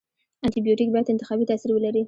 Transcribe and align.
انټي 0.43 0.59
بیوټیک 0.65 0.89
باید 0.93 1.11
انتخابي 1.13 1.45
تاثیر 1.49 1.69
ولري. 1.73 1.99